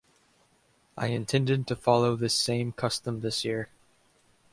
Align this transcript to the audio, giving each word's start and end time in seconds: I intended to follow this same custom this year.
I 0.97 1.09
intended 1.09 1.67
to 1.67 1.75
follow 1.75 2.15
this 2.15 2.33
same 2.33 2.71
custom 2.71 3.19
this 3.21 3.45
year. 3.45 3.69